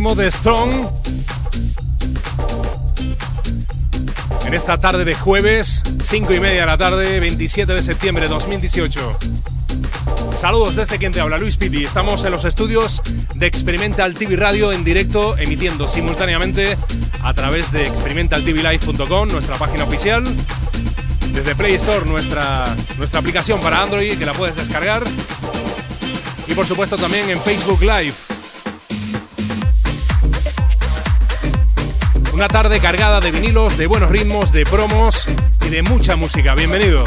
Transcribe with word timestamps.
de 0.00 0.30
Strong. 0.30 0.88
En 4.46 4.54
esta 4.54 4.78
tarde 4.78 5.04
de 5.04 5.14
jueves, 5.14 5.82
5 6.02 6.34
y 6.34 6.40
media 6.40 6.62
de 6.62 6.66
la 6.66 6.78
tarde, 6.78 7.20
27 7.20 7.74
de 7.74 7.82
septiembre 7.82 8.24
de 8.24 8.30
2018. 8.30 9.18
Saludos 10.38 10.74
desde 10.74 10.96
quien 10.96 11.12
te 11.12 11.20
habla, 11.20 11.36
Luis 11.36 11.58
Pitti. 11.58 11.84
Estamos 11.84 12.24
en 12.24 12.32
los 12.32 12.46
estudios 12.46 13.02
de 13.34 13.46
Experimental 13.46 14.14
TV 14.14 14.36
Radio 14.36 14.72
en 14.72 14.84
directo, 14.84 15.36
emitiendo 15.36 15.86
simultáneamente 15.86 16.78
a 17.22 17.34
través 17.34 17.70
de 17.70 17.82
experimentaltvlive.com, 17.82 19.28
nuestra 19.28 19.56
página 19.56 19.84
oficial. 19.84 20.24
Desde 21.34 21.54
Play 21.54 21.74
Store, 21.74 22.06
nuestra, 22.06 22.64
nuestra 22.96 23.20
aplicación 23.20 23.60
para 23.60 23.82
Android, 23.82 24.18
que 24.18 24.24
la 24.24 24.32
puedes 24.32 24.56
descargar. 24.56 25.04
Y 26.48 26.54
por 26.54 26.66
supuesto 26.66 26.96
también 26.96 27.28
en 27.28 27.38
Facebook 27.38 27.82
Live. 27.82 28.09
Una 32.40 32.48
tarde 32.48 32.80
cargada 32.80 33.20
de 33.20 33.32
vinilos, 33.32 33.76
de 33.76 33.86
buenos 33.86 34.10
ritmos, 34.10 34.50
de 34.50 34.64
promos 34.64 35.28
y 35.66 35.68
de 35.68 35.82
mucha 35.82 36.16
música. 36.16 36.54
Bienvenido. 36.54 37.04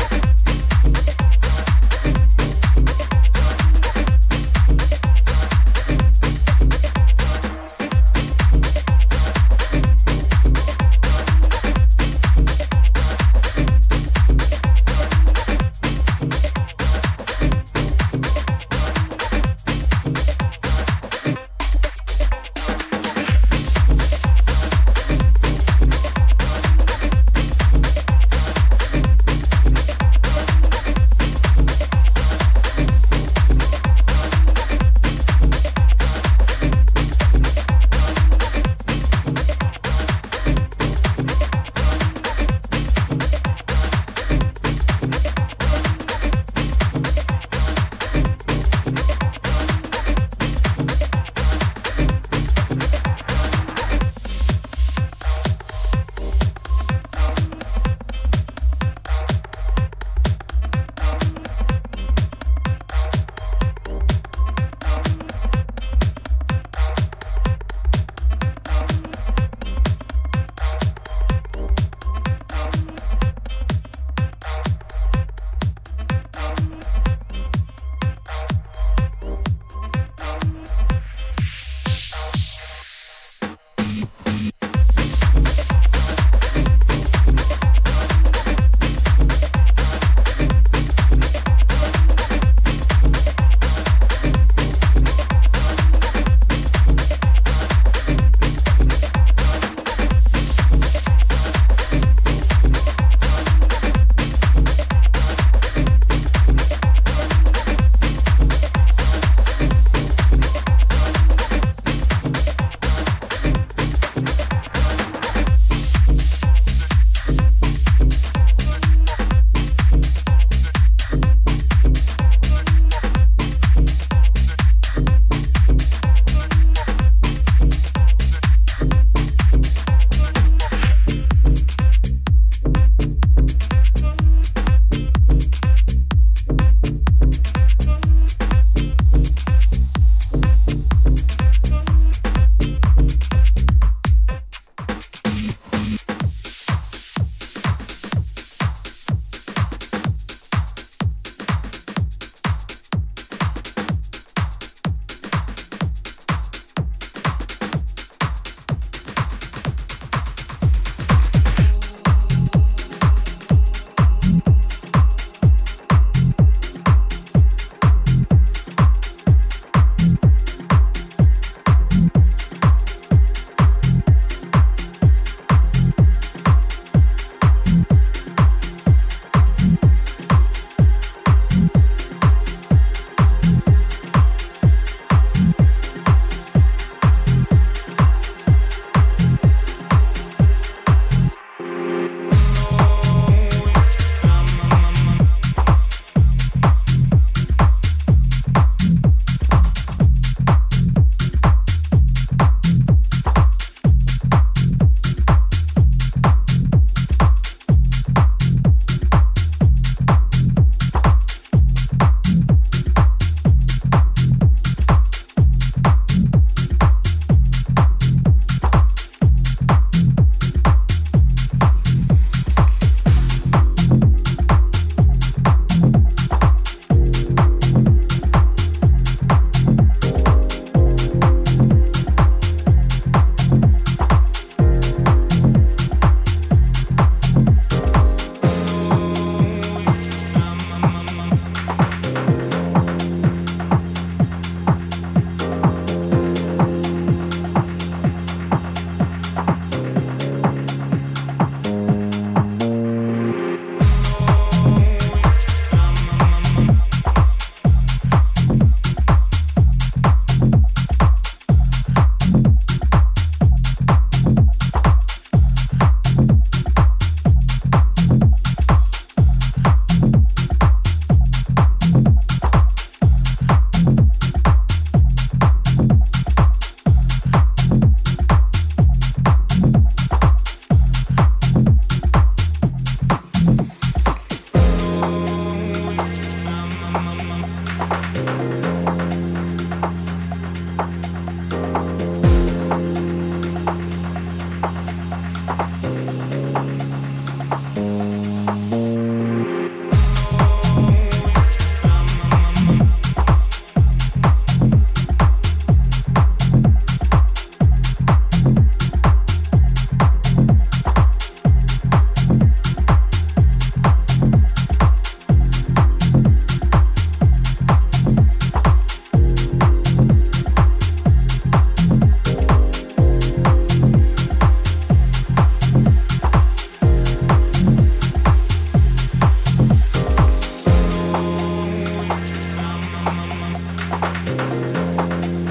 Música 334.26 335.43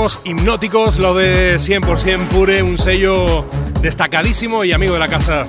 Hipnóticos, 0.00 0.98
lo 0.98 1.14
de 1.14 1.56
100% 1.56 2.28
Pure, 2.28 2.62
un 2.62 2.78
sello 2.78 3.44
destacadísimo 3.82 4.64
y 4.64 4.72
amigo 4.72 4.94
de 4.94 4.98
la 4.98 5.08
casa. 5.08 5.44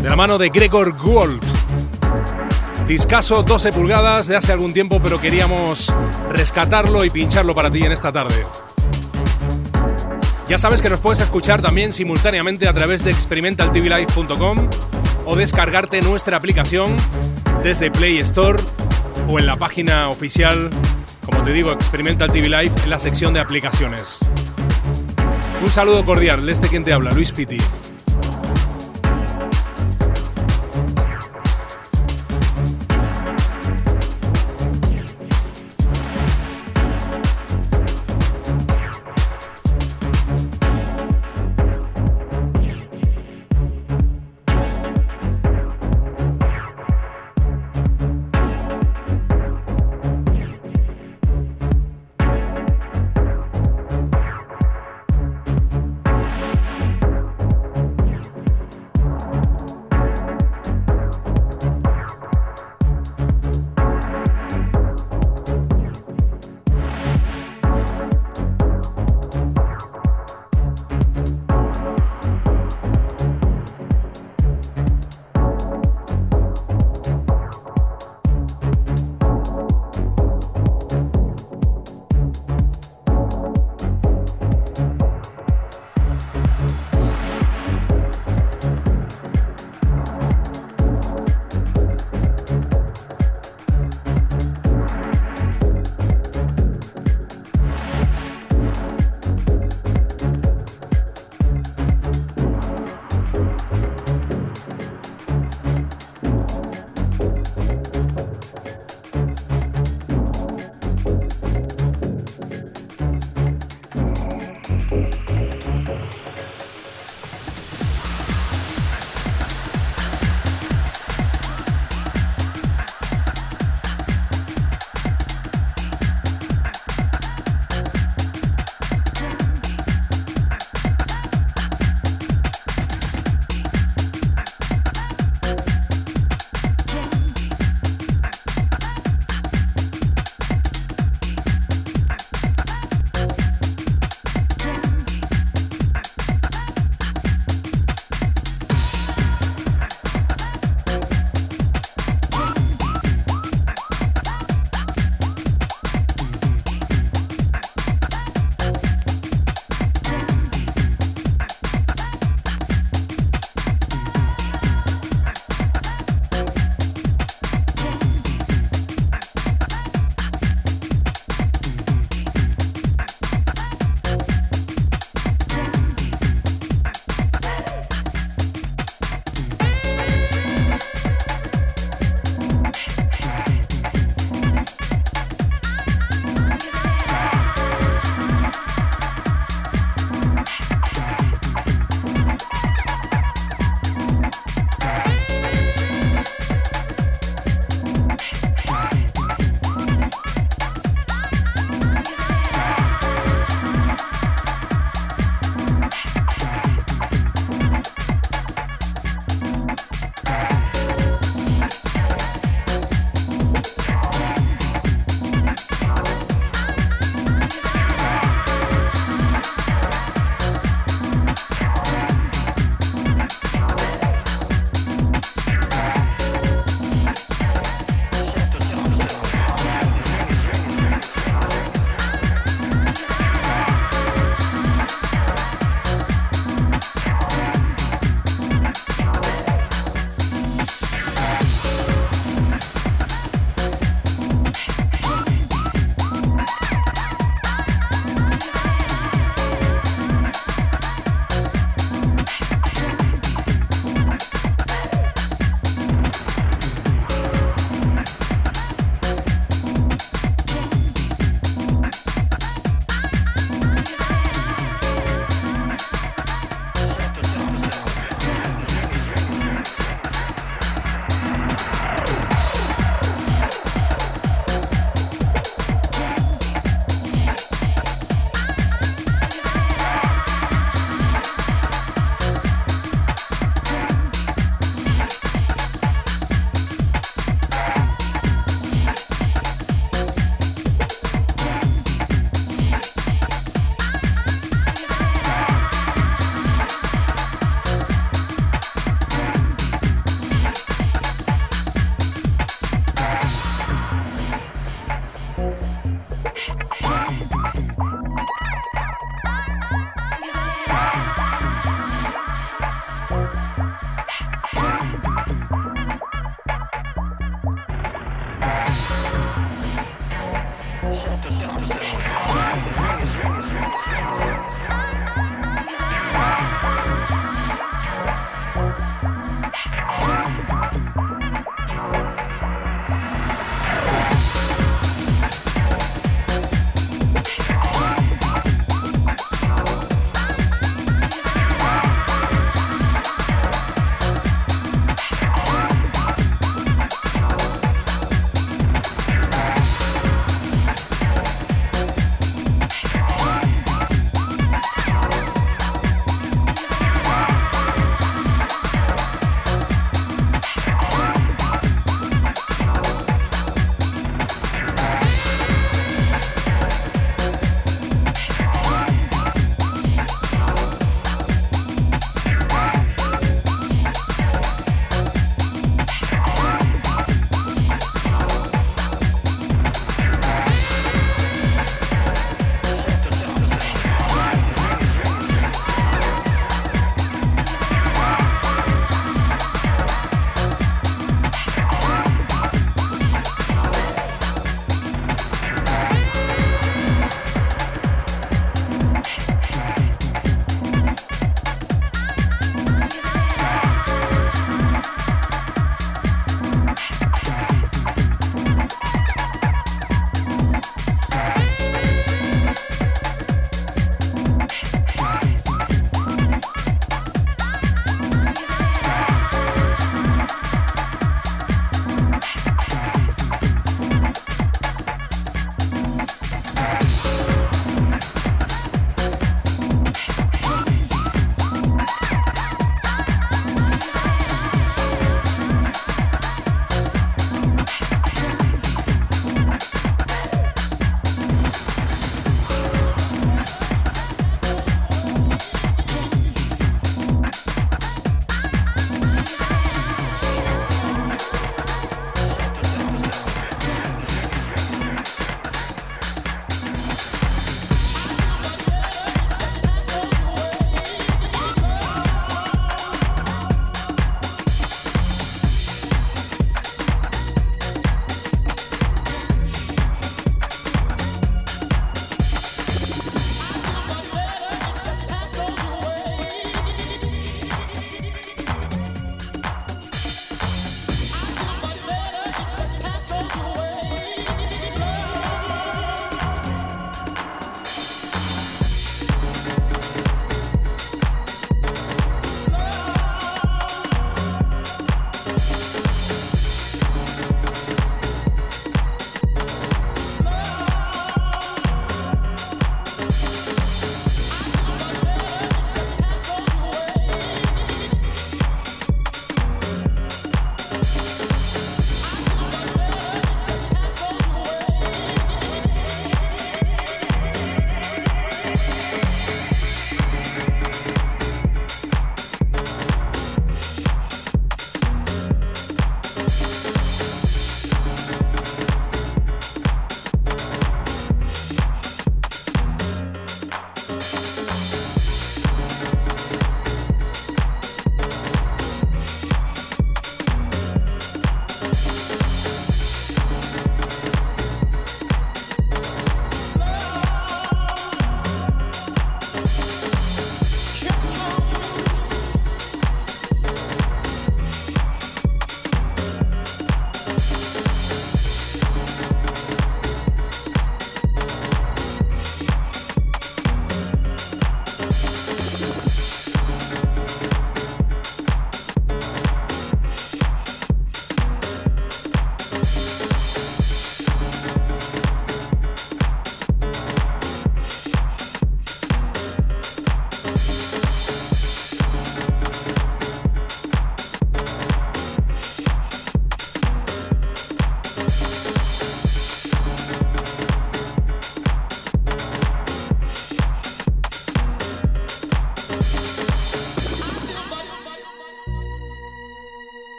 De 0.00 0.08
la 0.08 0.16
mano 0.16 0.38
de 0.38 0.48
Gregor 0.48 0.96
Gould. 0.96 1.42
Discaso 2.86 3.42
12 3.42 3.72
pulgadas 3.72 4.28
de 4.28 4.36
hace 4.36 4.52
algún 4.52 4.72
tiempo, 4.72 4.98
pero 5.02 5.20
queríamos 5.20 5.92
rescatarlo 6.30 7.04
y 7.04 7.10
pincharlo 7.10 7.54
para 7.54 7.70
ti 7.70 7.84
en 7.84 7.92
esta 7.92 8.12
tarde. 8.12 8.46
Ya 10.48 10.56
sabes 10.56 10.80
que 10.80 10.88
nos 10.88 11.00
puedes 11.00 11.20
escuchar 11.20 11.60
también 11.60 11.92
simultáneamente 11.92 12.66
a 12.66 12.72
través 12.72 13.04
de 13.04 13.10
experimentaltvlive.com 13.10 14.70
o 15.26 15.36
descargarte 15.36 16.00
nuestra 16.00 16.38
aplicación 16.38 16.96
desde 17.62 17.90
Play 17.90 18.18
Store 18.18 18.62
o 19.28 19.38
en 19.38 19.44
la 19.44 19.56
página 19.56 20.08
oficial 20.08 20.70
como 21.28 21.44
te 21.44 21.52
digo, 21.52 21.72
Experimental 21.72 22.32
TV 22.32 22.48
Live 22.48 22.72
en 22.84 22.90
la 22.90 22.98
sección 22.98 23.34
de 23.34 23.40
aplicaciones. 23.40 24.20
Un 25.60 25.70
saludo 25.70 26.04
cordial 26.04 26.46
de 26.46 26.52
este 26.52 26.68
quien 26.68 26.84
te 26.84 26.92
habla, 26.92 27.10
Luis 27.12 27.32
Pitti. 27.32 27.58